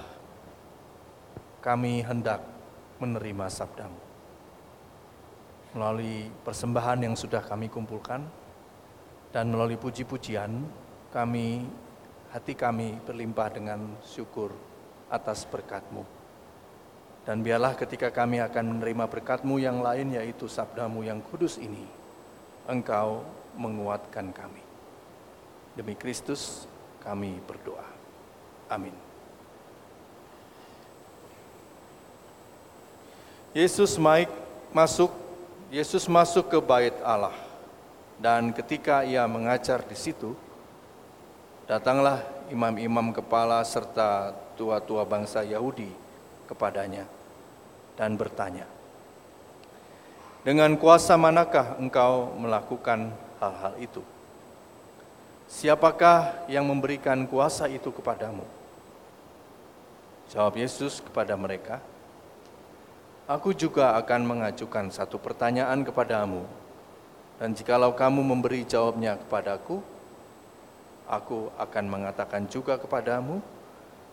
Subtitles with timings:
[1.64, 2.44] kami hendak
[3.00, 4.00] menerima sabdamu.
[5.72, 8.20] Melalui persembahan yang sudah kami kumpulkan,
[9.32, 10.52] dan melalui puji-pujian,
[11.08, 11.64] kami,
[12.28, 14.52] hati kami berlimpah dengan syukur
[15.08, 16.04] atas berkatmu.
[17.24, 21.84] Dan biarlah ketika kami akan menerima berkatmu yang lain, yaitu sabdamu yang kudus ini,
[22.68, 23.24] engkau
[23.56, 24.62] menguatkan kami.
[25.74, 26.68] Demi Kristus
[27.00, 27.84] kami berdoa.
[28.68, 28.92] Amin.
[33.56, 34.30] Yesus Mike
[34.70, 35.10] masuk
[35.72, 37.32] Yesus masuk ke bait Allah
[38.20, 40.36] dan ketika ia mengajar di situ
[41.64, 45.88] datanglah imam-imam kepala serta tua-tua bangsa Yahudi
[46.48, 47.04] kepadanya
[47.96, 48.77] dan bertanya
[50.46, 53.10] Dengan kuasa manakah engkau melakukan
[53.42, 54.02] hal-hal itu?
[55.48, 58.44] Siapakah yang memberikan kuasa itu kepadamu?
[60.28, 61.80] Jawab Yesus kepada mereka,
[63.28, 66.48] Aku juga akan mengajukan satu pertanyaan kepadamu,
[67.36, 69.84] dan jikalau kamu memberi jawabnya kepadaku,
[71.04, 73.44] aku akan mengatakan juga kepadamu,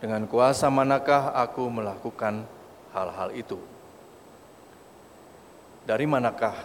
[0.03, 2.43] dengan kuasa manakah aku melakukan
[2.91, 3.55] hal-hal itu.
[5.86, 6.58] Dari manakah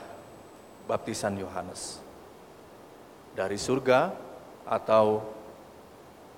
[0.89, 2.01] baptisan Yohanes?
[3.37, 4.17] Dari surga
[4.65, 5.21] atau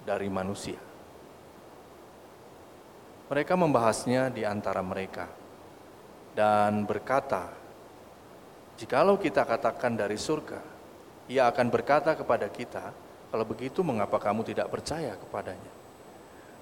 [0.02, 0.82] dari manusia?
[3.30, 5.30] Mereka membahasnya di antara mereka
[6.34, 7.54] dan berkata,
[8.74, 10.58] "Jikalau kita katakan dari surga,
[11.30, 12.90] ia akan berkata kepada kita,
[13.30, 15.81] kalau begitu mengapa kamu tidak percaya kepadanya?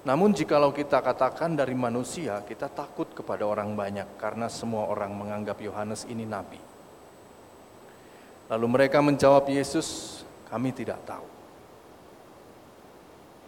[0.01, 5.61] Namun jikalau kita katakan dari manusia, kita takut kepada orang banyak karena semua orang menganggap
[5.61, 6.57] Yohanes ini nabi."
[8.49, 11.27] Lalu mereka menjawab Yesus, "Kami tidak tahu."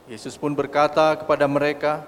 [0.08, 2.04] Yesus pun berkata kepada mereka,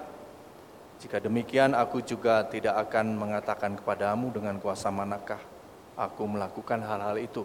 [1.00, 5.40] jika demikian aku juga tidak akan mengatakan kepadamu dengan kuasa manakah
[5.96, 7.44] aku melakukan hal-hal itu.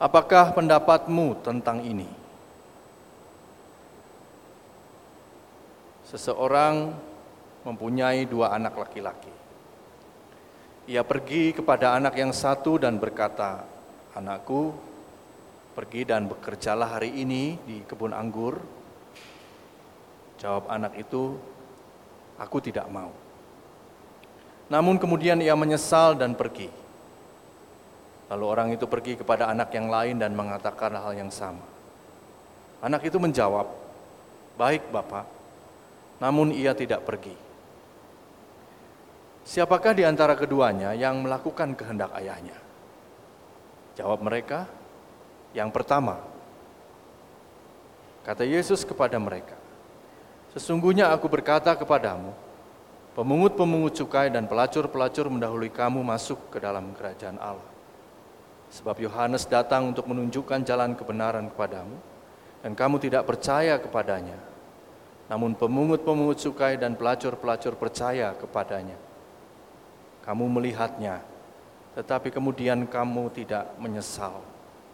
[0.00, 2.21] Apakah pendapatmu tentang ini?
[6.12, 6.92] Seseorang
[7.64, 9.32] mempunyai dua anak laki-laki.
[10.92, 13.64] Ia pergi kepada anak yang satu dan berkata,
[14.12, 14.76] "Anakku,
[15.72, 18.60] pergi dan bekerjalah hari ini di kebun anggur."
[20.36, 21.40] Jawab anak itu,
[22.36, 23.08] "Aku tidak mau."
[24.68, 26.68] Namun kemudian ia menyesal dan pergi.
[28.28, 31.64] Lalu orang itu pergi kepada anak yang lain dan mengatakan hal yang sama.
[32.84, 33.64] Anak itu menjawab,
[34.60, 35.41] "Baik, Bapak."
[36.22, 37.34] Namun ia tidak pergi.
[39.42, 42.54] Siapakah di antara keduanya yang melakukan kehendak ayahnya?
[43.98, 44.70] Jawab mereka,
[45.50, 46.22] "Yang pertama."
[48.22, 49.58] Kata Yesus kepada mereka,
[50.52, 52.28] Sesungguhnya aku berkata kepadamu,
[53.16, 57.72] pemungut-pemungut cukai dan pelacur-pelacur mendahului kamu masuk ke dalam kerajaan Allah.
[58.68, 61.96] Sebab Yohanes datang untuk menunjukkan jalan kebenaran kepadamu,
[62.60, 64.51] dan kamu tidak percaya kepadanya.
[65.32, 69.00] Namun pemungut-pemungut cukai dan pelacur-pelacur percaya kepadanya.
[70.28, 71.24] Kamu melihatnya,
[71.96, 74.44] tetapi kemudian kamu tidak menyesal,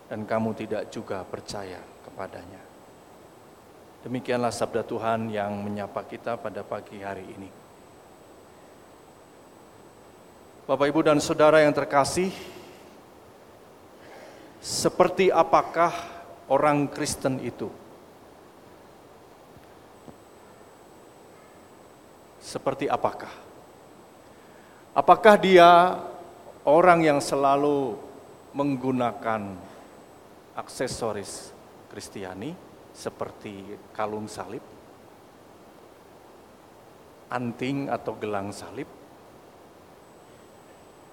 [0.07, 2.63] dan kamu tidak juga percaya kepadanya.
[4.07, 7.51] Demikianlah sabda Tuhan yang menyapa kita pada pagi hari ini.
[10.71, 12.31] Bapak, Ibu, dan saudara yang terkasih,
[14.63, 15.91] seperti apakah
[16.47, 17.88] orang Kristen itu?
[22.49, 23.29] Seperti apakah?
[24.97, 26.01] Apakah dia
[26.65, 28.01] orang yang selalu
[28.57, 29.53] menggunakan
[30.57, 31.53] aksesoris
[31.93, 32.69] Kristiani?
[32.99, 34.63] seperti kalung salib,
[37.31, 38.91] anting atau gelang salib,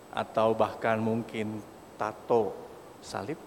[0.10, 1.62] atau bahkan mungkin
[1.94, 2.58] tato
[3.06, 3.38] salib.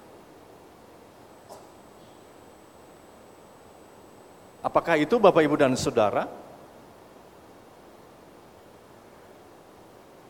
[4.62, 6.30] Apakah itu Bapak Ibu dan Saudara?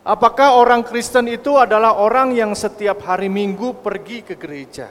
[0.09, 4.89] Apakah orang Kristen itu adalah orang yang setiap hari Minggu pergi ke gereja?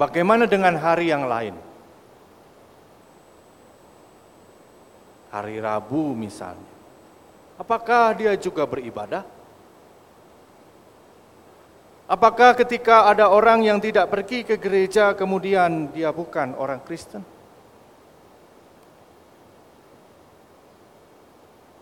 [0.00, 1.52] Bagaimana dengan hari yang lain?
[5.36, 6.72] Hari Rabu misalnya.
[7.60, 9.20] Apakah dia juga beribadah?
[12.08, 17.35] Apakah ketika ada orang yang tidak pergi ke gereja kemudian dia bukan orang Kristen?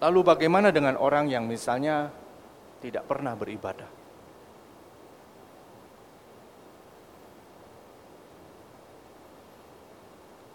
[0.02, 2.11] Lalu bagaimana dengan orang yang misalnya
[2.82, 3.91] tidak pernah beribadah?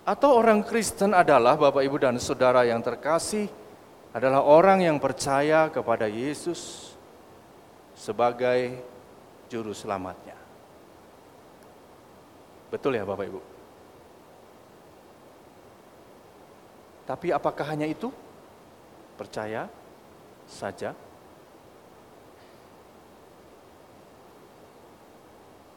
[0.10, 3.46] Atau orang Kristen adalah Bapak Ibu dan Saudara yang terkasih
[4.10, 6.92] adalah orang yang percaya kepada Yesus
[7.94, 8.82] sebagai
[9.54, 10.34] juru selamatnya.
[12.74, 13.42] Betul ya Bapak Ibu?
[17.06, 18.10] Tapi apakah hanya itu?
[19.19, 19.68] Percaya
[20.48, 20.95] saja?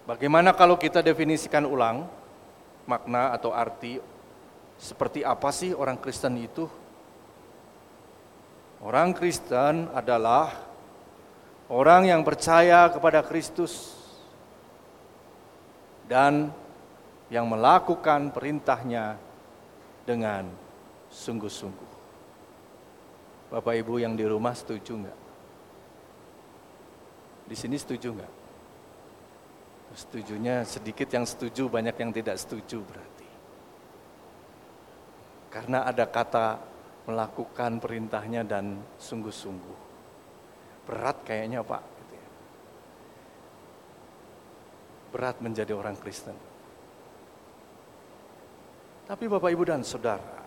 [0.07, 2.07] Bagaimana kalau kita definisikan ulang
[2.87, 3.99] makna atau arti
[4.79, 6.71] seperti apa sih orang Kristen itu?
[8.83, 10.51] Orang Kristen adalah
[11.71, 13.95] orang yang percaya kepada Kristus
[16.11, 16.51] dan
[17.31, 19.15] yang melakukan perintahnya
[20.03, 20.51] dengan
[21.15, 21.92] sungguh-sungguh.
[23.53, 25.19] Bapak Ibu yang di rumah setuju nggak?
[27.53, 28.33] Di sini setuju nggak?
[29.93, 33.29] Setujunya sedikit yang setuju, banyak yang tidak setuju berarti.
[35.53, 36.65] Karena ada kata
[37.05, 39.79] melakukan perintahnya dan sungguh-sungguh.
[40.89, 41.83] Berat kayaknya Pak.
[41.85, 42.29] Gitu ya.
[45.13, 46.35] Berat menjadi orang Kristen.
[49.05, 50.41] Tapi Bapak Ibu dan Saudara,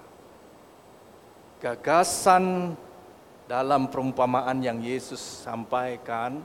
[1.62, 2.74] gagasan
[3.46, 6.42] dalam perumpamaan yang Yesus sampaikan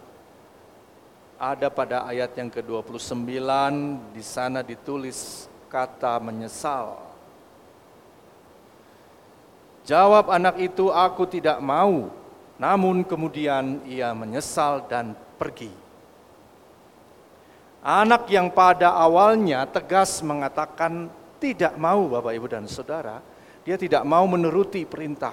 [1.41, 3.41] ada pada ayat yang ke-29
[4.12, 7.00] di sana ditulis kata menyesal.
[9.88, 12.12] Jawab anak itu, "Aku tidak mau."
[12.61, 15.73] Namun kemudian ia menyesal dan pergi.
[17.81, 21.08] Anak yang pada awalnya tegas mengatakan
[21.41, 23.25] tidak mau, Bapak, Ibu, dan saudara,
[23.64, 25.32] dia tidak mau menuruti perintah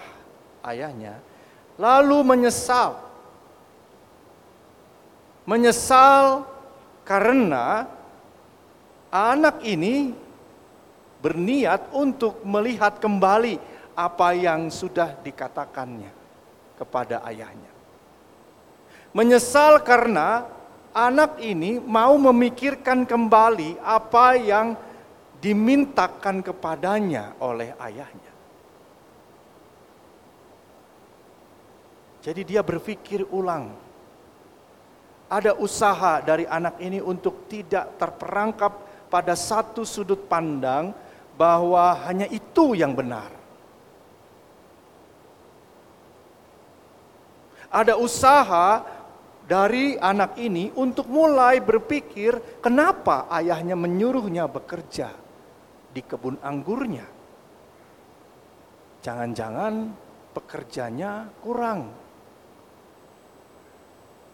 [0.63, 1.19] ayahnya,
[1.77, 2.97] lalu menyesal.
[5.47, 6.43] Menyesal
[7.07, 7.87] karena
[9.07, 10.11] anak ini
[11.23, 13.57] berniat untuk melihat kembali
[13.97, 16.11] apa yang sudah dikatakannya
[16.77, 17.71] kepada ayahnya.
[19.15, 20.45] Menyesal karena
[20.93, 24.77] anak ini mau memikirkan kembali apa yang
[25.41, 28.36] dimintakan kepadanya oleh ayahnya.
[32.27, 33.71] Jadi dia berpikir ulang.
[35.31, 38.73] Ada usaha dari anak ini untuk tidak terperangkap
[39.07, 40.91] pada satu sudut pandang
[41.39, 43.37] bahwa hanya itu yang benar.
[47.71, 48.83] ada usaha
[49.47, 55.11] dari anak ini untuk mulai berpikir kenapa ayahnya menyuruhnya bekerja
[55.91, 57.07] di kebun anggurnya.
[59.03, 59.93] Jangan-jangan
[60.35, 62.06] pekerjanya kurang.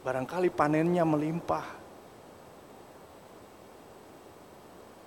[0.03, 1.63] Barangkali panennya melimpah.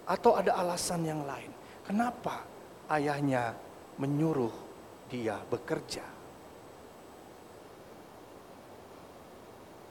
[0.09, 1.53] Atau ada alasan yang lain.
[1.85, 2.43] Kenapa
[2.89, 3.53] ayahnya
[4.01, 4.53] menyuruh
[5.13, 6.17] dia bekerja?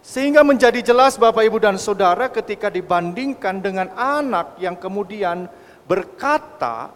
[0.05, 5.49] Sehingga menjadi jelas Bapak Ibu dan Saudara ketika dibandingkan dengan anak yang kemudian
[5.89, 6.93] berkata,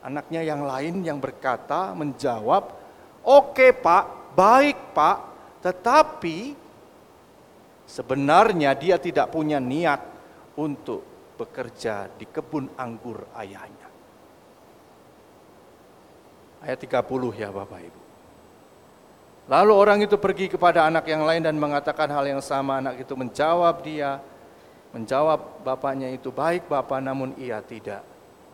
[0.00, 2.72] anaknya yang lain yang berkata, menjawab,
[3.28, 5.18] oke Pak, baik Pak,
[5.60, 6.56] tetapi
[7.90, 9.98] sebenarnya dia tidak punya niat
[10.54, 11.02] untuk
[11.34, 13.90] bekerja di kebun anggur ayahnya.
[16.62, 18.00] Ayat 30 ya Bapak Ibu.
[19.50, 22.78] Lalu orang itu pergi kepada anak yang lain dan mengatakan hal yang sama.
[22.78, 24.22] Anak itu menjawab dia,
[24.94, 28.06] menjawab bapaknya itu, baik bapak namun ia tidak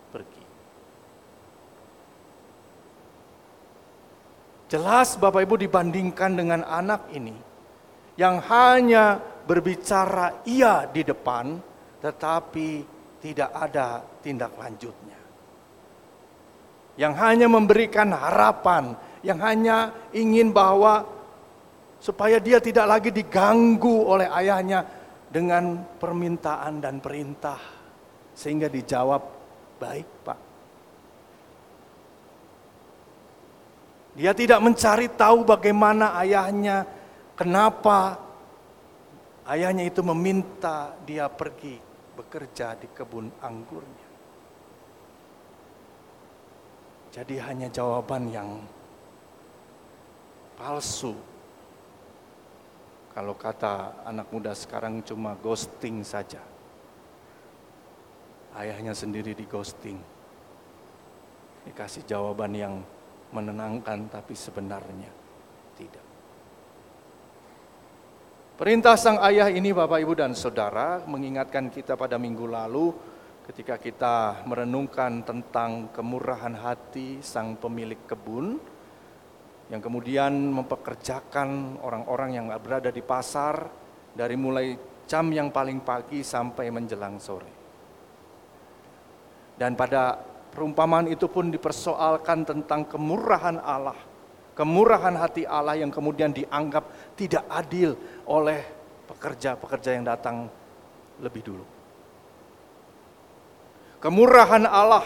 [0.09, 0.45] pergi.
[4.67, 7.46] Jelas Bapak Ibu dibandingkan dengan anak ini
[8.17, 11.61] yang hanya berbicara iya di depan
[12.01, 12.69] tetapi
[13.21, 15.19] tidak ada tindak lanjutnya.
[16.97, 21.05] Yang hanya memberikan harapan, yang hanya ingin bahwa
[22.01, 24.81] supaya dia tidak lagi diganggu oleh ayahnya
[25.29, 27.57] dengan permintaan dan perintah
[28.33, 29.21] sehingga dijawab
[29.77, 30.47] baik pak
[34.17, 36.89] Dia tidak mencari tahu bagaimana ayahnya,
[37.37, 38.17] kenapa
[39.45, 41.77] ayahnya itu meminta dia pergi
[42.17, 44.07] bekerja di kebun anggurnya.
[47.13, 48.49] Jadi hanya jawaban yang
[50.57, 51.13] palsu.
[53.13, 56.41] Kalau kata anak muda sekarang cuma ghosting saja.
[58.57, 59.97] Ayahnya sendiri di ghosting.
[61.65, 62.73] Dikasih jawaban yang
[63.33, 65.09] menenangkan tapi sebenarnya
[65.73, 66.06] tidak.
[68.57, 72.89] Perintah sang ayah ini Bapak Ibu dan Saudara mengingatkan kita pada minggu lalu
[73.45, 78.57] ketika kita merenungkan tentang kemurahan hati sang pemilik kebun
[79.69, 83.69] yang kemudian mempekerjakan orang-orang yang berada di pasar
[84.17, 84.73] dari mulai
[85.05, 87.53] jam yang paling pagi sampai menjelang sore.
[89.53, 90.17] Dan pada
[90.49, 94.01] perumpamaan itu pun dipersoalkan tentang kemurahan Allah,
[94.57, 97.93] kemurahan hati Allah yang kemudian dianggap tidak adil
[98.25, 98.65] oleh
[99.05, 100.49] pekerja-pekerja yang datang
[101.21, 101.65] lebih dulu.
[104.01, 105.05] Kemurahan Allah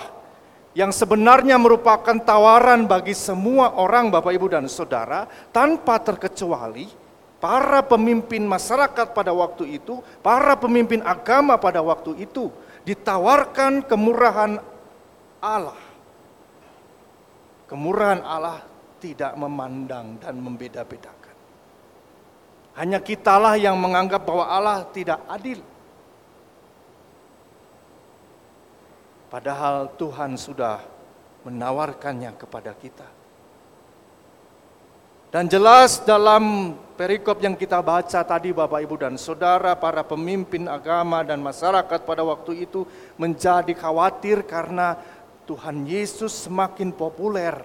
[0.71, 6.87] yang sebenarnya merupakan tawaran bagi semua orang Bapak Ibu dan Saudara tanpa terkecuali
[7.43, 12.47] para pemimpin masyarakat pada waktu itu, para pemimpin agama pada waktu itu
[12.87, 14.63] ditawarkan kemurahan
[15.43, 15.79] Allah.
[17.67, 18.70] Kemurahan Allah
[19.01, 21.35] tidak memandang dan membeda-bedakan.
[22.77, 25.59] Hanya kitalah yang menganggap bahwa Allah tidak adil.
[29.27, 30.79] Padahal Tuhan sudah
[31.43, 33.07] menawarkannya kepada kita.
[35.31, 41.23] Dan jelas dalam perikop yang kita baca tadi Bapak Ibu dan Saudara, para pemimpin agama
[41.23, 42.83] dan masyarakat pada waktu itu
[43.15, 44.99] menjadi khawatir karena
[45.47, 47.63] Tuhan Yesus semakin populer.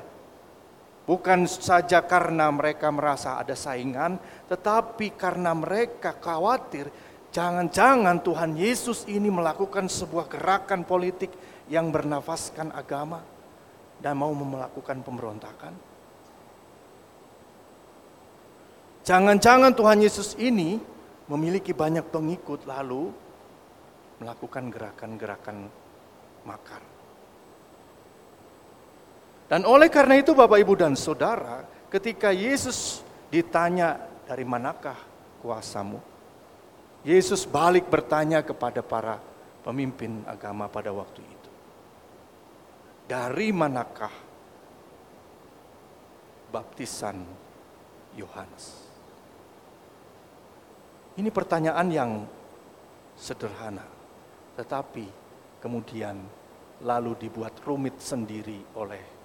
[1.07, 4.19] Bukan saja karena mereka merasa ada saingan,
[4.51, 6.91] tetapi karena mereka khawatir
[7.31, 11.31] jangan-jangan Tuhan Yesus ini melakukan sebuah gerakan politik
[11.71, 13.23] yang bernafaskan agama
[14.03, 15.79] dan mau melakukan pemberontakan?
[19.07, 20.83] Jangan-jangan Tuhan Yesus ini
[21.31, 23.15] memiliki banyak pengikut lalu
[24.19, 25.71] melakukan gerakan-gerakan
[26.43, 26.96] makar.
[29.47, 33.95] Dan oleh karena itu Bapak Ibu dan Saudara, ketika Yesus ditanya
[34.27, 34.99] dari manakah
[35.39, 36.03] kuasamu?
[37.07, 39.23] Yesus balik bertanya kepada para
[39.63, 41.51] pemimpin agama pada waktu itu
[43.07, 44.11] dari manakah
[46.51, 47.23] baptisan
[48.19, 48.91] Yohanes?
[51.17, 52.11] Ini pertanyaan yang
[53.15, 53.87] sederhana,
[54.59, 55.07] tetapi
[55.63, 56.19] kemudian
[56.83, 59.16] lalu dibuat rumit sendiri oleh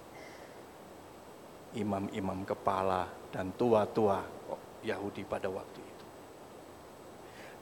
[1.76, 4.20] imam-imam kepala dan tua-tua
[4.84, 6.04] Yahudi pada waktu itu.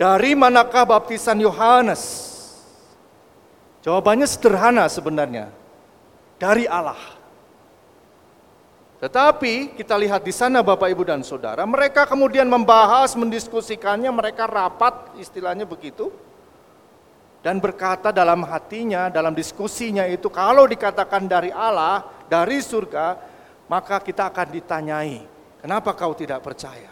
[0.00, 2.33] Dari manakah baptisan Yohanes?
[3.81, 5.52] Jawabannya sederhana sebenarnya
[6.40, 7.21] dari Allah.
[9.00, 15.17] Tetapi kita lihat di sana Bapak Ibu dan Saudara, mereka kemudian membahas, mendiskusikannya, mereka rapat
[15.17, 16.12] istilahnya begitu.
[17.40, 23.17] Dan berkata dalam hatinya, dalam diskusinya itu kalau dikatakan dari Allah, dari surga,
[23.71, 25.23] maka kita akan ditanyai,
[25.62, 26.91] kenapa kau tidak percaya?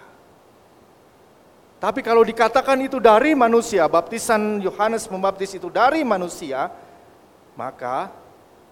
[1.82, 6.70] Tapi kalau dikatakan itu dari manusia, baptisan Yohanes membaptis itu dari manusia,
[7.58, 8.14] maka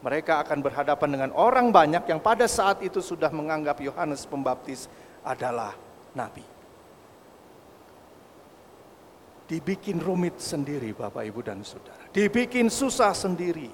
[0.06, 4.86] mereka akan berhadapan dengan orang banyak yang pada saat itu sudah menganggap Yohanes Pembaptis
[5.26, 5.74] adalah
[6.14, 6.46] nabi.
[9.46, 12.10] Dibikin rumit sendiri Bapak Ibu dan Saudara.
[12.10, 13.70] Dibikin susah sendiri.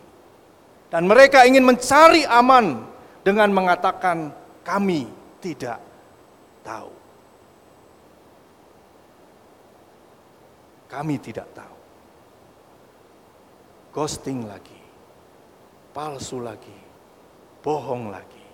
[0.93, 2.92] Dan mereka ingin mencari aman
[3.23, 4.35] dengan mengatakan
[4.67, 5.07] kami
[5.43, 5.79] tidak
[6.67, 6.93] tahu.
[10.91, 11.77] Kami tidak tahu.
[13.97, 14.83] Ghosting lagi
[15.93, 16.75] palsu lagi,
[17.61, 18.45] bohong lagi.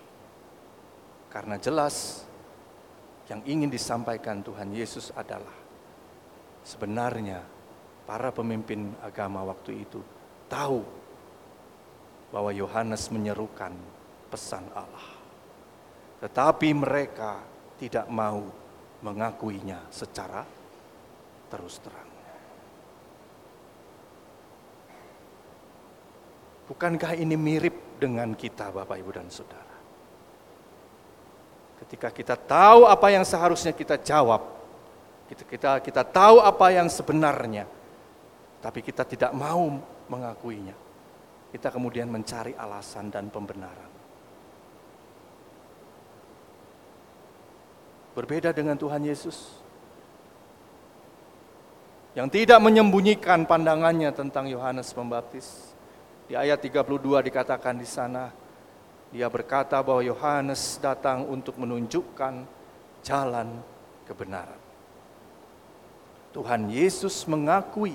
[1.30, 2.26] Karena jelas
[3.30, 5.54] yang ingin disampaikan Tuhan Yesus adalah
[6.66, 7.40] sebenarnya
[8.04, 10.02] para pemimpin agama waktu itu
[10.50, 10.82] tahu
[12.34, 13.72] bahwa Yohanes menyerukan
[14.28, 15.08] pesan Allah.
[16.20, 17.42] Tetapi mereka
[17.80, 18.44] tidak mau
[19.02, 20.42] mengakuinya secara
[21.48, 22.10] terus terang.
[26.68, 29.76] Bukankah ini mirip dengan kita Bapak Ibu dan Saudara?
[31.80, 34.44] Ketika kita tahu apa yang seharusnya kita jawab,
[35.32, 37.64] kita, kita, kita tahu apa yang sebenarnya,
[38.60, 39.80] tapi kita tidak mau
[40.12, 40.76] mengakuinya.
[41.48, 43.97] Kita kemudian mencari alasan dan pembenaran.
[48.18, 49.62] Berbeda dengan Tuhan Yesus
[52.18, 55.70] yang tidak menyembunyikan pandangannya tentang Yohanes Pembaptis.
[56.26, 56.98] Di ayat 32
[57.30, 58.34] dikatakan di sana,
[59.14, 62.42] dia berkata bahwa Yohanes datang untuk menunjukkan
[63.06, 63.62] jalan
[64.02, 64.58] kebenaran.
[66.34, 67.94] Tuhan Yesus mengakui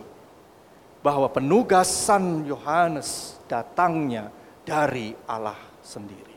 [1.03, 4.31] bahwa penugasan Yohanes datangnya
[4.63, 6.32] dari Allah sendiri.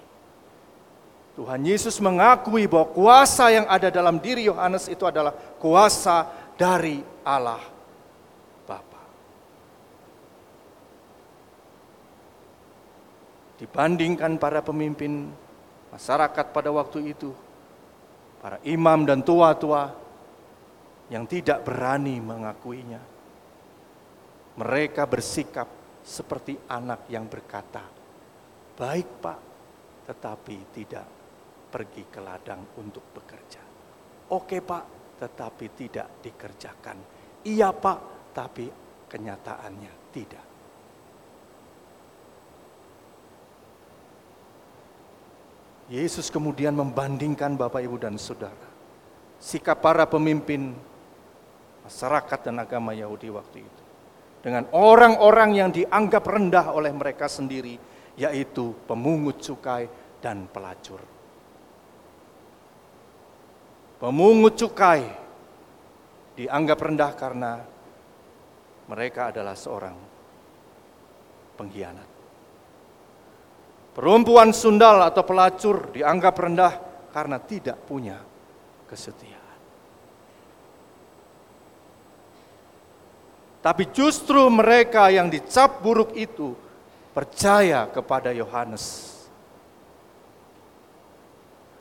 [1.37, 6.25] Tuhan Yesus mengakui bahwa kuasa yang ada dalam diri Yohanes itu adalah kuasa
[6.57, 7.61] dari Allah
[8.64, 9.02] Bapa.
[13.61, 15.28] Dibandingkan para pemimpin
[15.93, 17.37] masyarakat pada waktu itu,
[18.40, 19.93] para imam dan tua-tua
[21.12, 23.05] yang tidak berani mengakuinya,
[24.57, 25.69] mereka bersikap
[26.00, 27.85] seperti anak yang berkata,
[28.73, 29.40] "Baik, Pak,
[30.09, 31.25] tetapi tidak
[31.76, 33.61] pergi ke ladang untuk bekerja."
[34.33, 34.85] Oke, Pak,
[35.21, 36.97] tetapi tidak dikerjakan.
[37.45, 38.73] Iya, Pak, tapi
[39.12, 40.47] kenyataannya tidak.
[45.92, 48.66] Yesus kemudian membandingkan Bapak, Ibu, dan Saudara.
[49.37, 50.73] Sikap para pemimpin
[51.85, 53.83] masyarakat dan agama Yahudi waktu itu
[54.47, 57.75] dengan orang-orang yang dianggap rendah oleh mereka sendiri,
[58.14, 59.90] yaitu pemungut cukai
[60.23, 61.02] dan pelacur.
[63.97, 65.09] Pemungut cukai
[66.37, 67.53] dianggap rendah karena
[68.93, 69.97] mereka adalah seorang
[71.57, 72.09] pengkhianat.
[73.97, 76.75] Perempuan sundal atau pelacur dianggap rendah
[77.09, 78.21] karena tidak punya
[78.85, 79.57] kesetiaan.
[83.65, 86.53] Tapi justru mereka yang dicap buruk itu
[87.17, 89.16] percaya kepada Yohanes.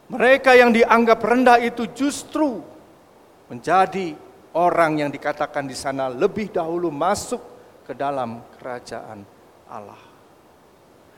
[0.05, 2.61] Mereka yang dianggap rendah itu justru
[3.49, 4.13] menjadi
[4.53, 7.41] orang yang dikatakan di sana lebih dahulu masuk
[7.85, 9.25] ke dalam kerajaan
[9.65, 10.01] Allah.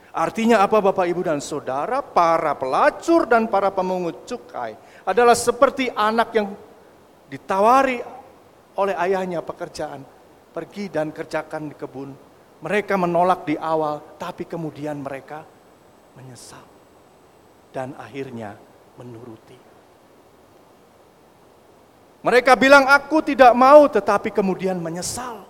[0.08, 2.00] Artinya apa Bapak Ibu dan Saudara?
[2.00, 6.48] Para pelacur dan para pemungut cukai adalah seperti anak yang
[7.28, 8.00] ditawari
[8.74, 10.00] oleh ayahnya pekerjaan
[10.58, 12.10] pergi dan kerjakan di kebun.
[12.58, 15.46] Mereka menolak di awal, tapi kemudian mereka
[16.18, 16.66] menyesal.
[17.70, 18.58] Dan akhirnya
[18.98, 19.58] menuruti.
[22.18, 25.46] Mereka bilang aku tidak mau tetapi kemudian menyesal.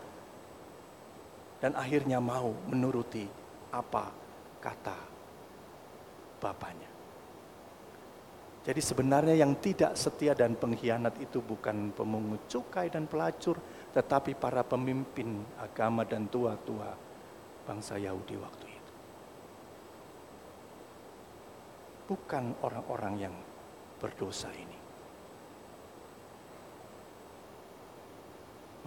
[1.58, 3.26] Dan akhirnya mau menuruti
[3.74, 4.14] apa
[4.62, 4.94] kata
[6.38, 6.86] bapaknya.
[8.62, 13.58] Jadi sebenarnya yang tidak setia dan pengkhianat itu bukan pemungut cukai dan pelacur,
[13.96, 16.94] tetapi para pemimpin agama dan tua-tua
[17.64, 18.67] bangsa Yahudi waktu
[22.08, 23.34] Bukan orang-orang yang
[24.00, 24.78] berdosa ini.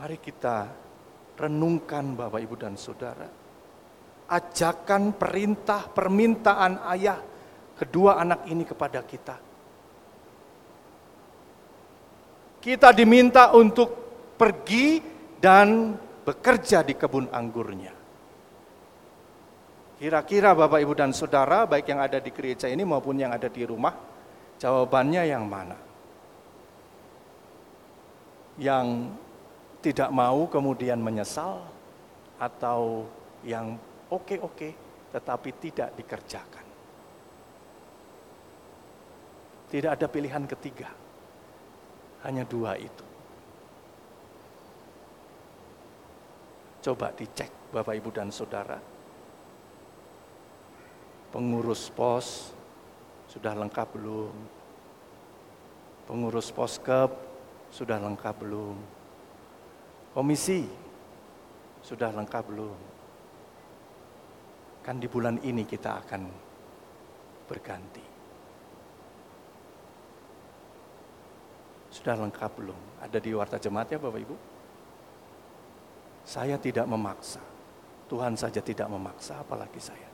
[0.02, 0.66] Mari kita
[1.38, 3.30] renungkan Bapak Ibu dan Saudara.
[4.26, 7.22] Ajakan perintah permintaan ayah
[7.78, 9.38] kedua anak ini kepada kita.
[12.58, 13.90] Kita diminta untuk
[14.38, 14.98] pergi
[15.38, 15.94] dan
[16.26, 18.01] bekerja di kebun anggurnya.
[20.02, 23.62] Kira-kira Bapak Ibu dan Saudara, baik yang ada di gereja ini maupun yang ada di
[23.62, 23.94] rumah,
[24.58, 25.78] jawabannya yang mana?
[28.58, 29.14] Yang
[29.86, 31.62] tidak mau kemudian menyesal
[32.42, 33.06] atau
[33.46, 33.78] yang
[34.10, 34.74] oke-oke
[35.14, 36.66] tetapi tidak dikerjakan.
[39.70, 40.90] Tidak ada pilihan ketiga.
[42.26, 43.06] Hanya dua itu.
[46.90, 49.01] Coba dicek Bapak Ibu dan Saudara.
[51.32, 52.52] Pengurus pos
[53.32, 54.36] sudah lengkap belum?
[56.04, 57.08] Pengurus poskep
[57.72, 58.76] sudah lengkap belum?
[60.12, 60.68] Komisi
[61.80, 62.80] sudah lengkap belum?
[64.84, 66.28] Kan di bulan ini kita akan
[67.48, 68.04] berganti.
[71.96, 72.82] Sudah lengkap belum?
[73.08, 74.36] Ada di warta jemaat ya Bapak Ibu?
[76.28, 77.40] Saya tidak memaksa.
[78.12, 80.11] Tuhan saja tidak memaksa, apalagi saya.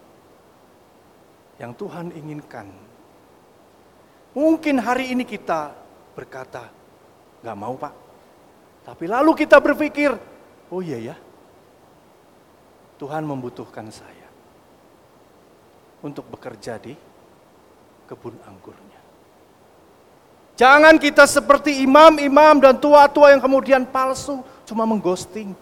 [1.58, 2.70] Yang Tuhan inginkan.
[4.38, 5.74] Mungkin hari ini kita
[6.14, 6.70] berkata,
[7.42, 7.94] gak mau pak.
[8.86, 10.14] Tapi lalu kita berpikir,
[10.70, 11.16] oh iya ya,
[13.02, 14.30] Tuhan membutuhkan saya
[16.06, 16.94] untuk bekerja di
[18.06, 19.02] kebun anggurnya.
[20.58, 25.54] Jangan kita seperti imam-imam dan tua-tua yang kemudian palsu, cuma mengghosting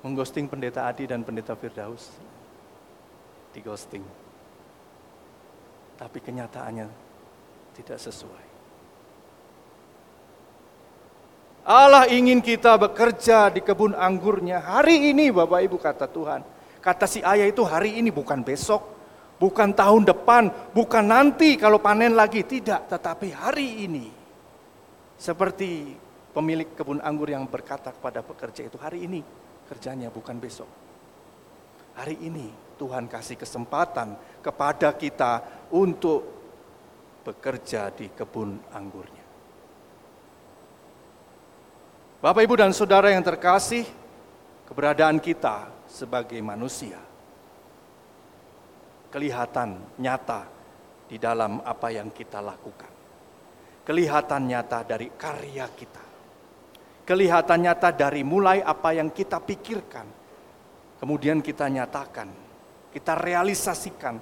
[0.00, 2.08] mengghosting pendeta Adi dan pendeta Firdaus.
[3.52, 4.04] Di ghosting.
[6.00, 6.88] Tapi kenyataannya
[7.76, 8.48] tidak sesuai.
[11.68, 16.40] Allah ingin kita bekerja di kebun anggurnya hari ini Bapak Ibu kata Tuhan.
[16.80, 18.80] Kata si ayah itu hari ini bukan besok,
[19.36, 24.08] bukan tahun depan, bukan nanti kalau panen lagi, tidak, tetapi hari ini.
[25.20, 25.92] Seperti
[26.32, 29.20] pemilik kebun anggur yang berkata kepada pekerja itu, hari ini
[29.68, 30.66] kerjanya bukan besok.
[32.00, 32.48] Hari ini
[32.80, 36.20] Tuhan kasih kesempatan kepada kita untuk
[37.22, 39.26] bekerja di kebun anggurnya.
[42.20, 43.88] Bapak, Ibu, dan Saudara yang terkasih,
[44.68, 47.00] keberadaan kita sebagai manusia
[49.10, 50.46] kelihatan nyata
[51.10, 52.92] di dalam apa yang kita lakukan.
[53.82, 56.04] Kelihatan nyata dari karya kita.
[57.02, 60.06] Kelihatan nyata dari mulai apa yang kita pikirkan.
[61.02, 62.30] Kemudian kita nyatakan,
[62.94, 64.14] kita realisasikan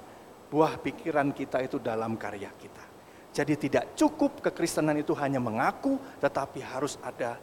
[0.49, 2.85] buah pikiran kita itu dalam karya kita.
[3.33, 7.37] Jadi tidak cukup kekristenan itu hanya mengaku, tetapi harus ada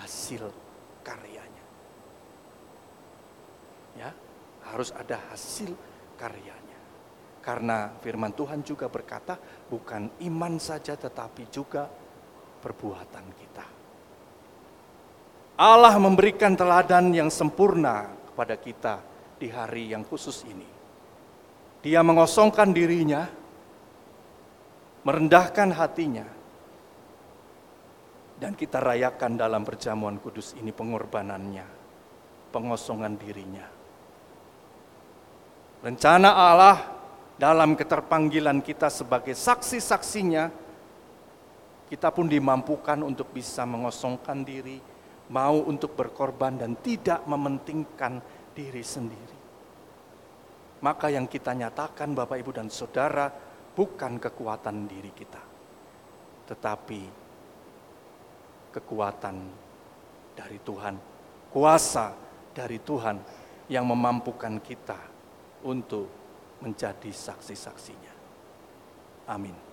[0.00, 0.48] hasil
[1.04, 1.64] karyanya.
[3.94, 4.10] Ya,
[4.72, 5.76] harus ada hasil
[6.16, 6.80] karyanya.
[7.44, 11.86] Karena firman Tuhan juga berkata, bukan iman saja tetapi juga
[12.58, 13.66] perbuatan kita.
[15.58, 18.94] Allah memberikan teladan yang sempurna kepada kita
[19.38, 20.77] di hari yang khusus ini.
[21.88, 23.24] Dia mengosongkan dirinya,
[25.08, 26.28] merendahkan hatinya,
[28.36, 31.64] dan kita rayakan dalam perjamuan kudus ini pengorbanannya,
[32.52, 33.64] pengosongan dirinya.
[35.80, 36.76] Rencana Allah
[37.40, 40.52] dalam keterpanggilan kita sebagai saksi-saksinya,
[41.88, 44.76] kita pun dimampukan untuk bisa mengosongkan diri,
[45.32, 48.20] mau untuk berkorban dan tidak mementingkan
[48.52, 49.37] diri sendiri.
[50.78, 53.26] Maka yang kita nyatakan Bapak Ibu dan Saudara
[53.74, 55.42] bukan kekuatan diri kita,
[56.46, 57.02] tetapi
[58.70, 59.36] kekuatan
[60.38, 60.94] dari Tuhan,
[61.50, 62.14] kuasa
[62.54, 63.16] dari Tuhan
[63.66, 64.98] yang memampukan kita
[65.66, 66.06] untuk
[66.62, 68.14] menjadi saksi-saksinya.
[69.30, 69.67] Amin.